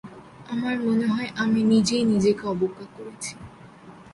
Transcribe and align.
আমার 0.49 0.75
মনে 0.79 1.05
হয় 1.07 1.29
আমি 1.37 1.61
নিজেই 1.63 2.03
নিজেকে 2.03 2.43
অবজ্ঞা 2.47 2.85
করেছি। 2.95 3.31